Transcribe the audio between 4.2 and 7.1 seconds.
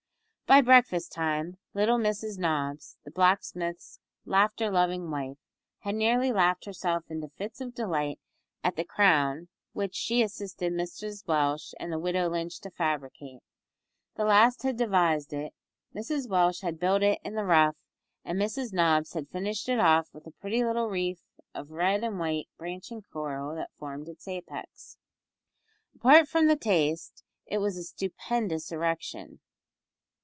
laughter loving wife, had nearly laughed herself